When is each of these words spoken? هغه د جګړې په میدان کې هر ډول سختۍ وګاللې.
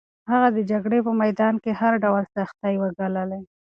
هغه 0.31 0.47
د 0.55 0.57
جګړې 0.71 0.99
په 1.05 1.11
میدان 1.21 1.53
کې 1.63 1.71
هر 1.79 1.93
ډول 2.03 2.23
سختۍ 2.35 2.75
وګاللې. 2.79 3.39